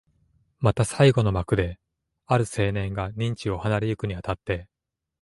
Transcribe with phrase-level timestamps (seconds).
[0.59, 1.77] また最後の幕で、
[2.25, 4.67] ある青年が任地を離れてゆくに当たって、